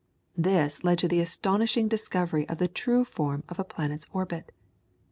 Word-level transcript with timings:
This 0.35 0.83
led 0.83 0.97
to 0.97 1.07
the 1.07 1.19
astonishing 1.19 1.87
discovery 1.87 2.49
of 2.49 2.57
the 2.57 2.67
true 2.67 3.05
form 3.05 3.43
of 3.47 3.59
a 3.59 3.63
planet's 3.63 4.07
orbit. 4.11 4.51